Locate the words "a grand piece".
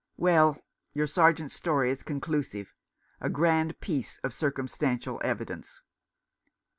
3.21-4.17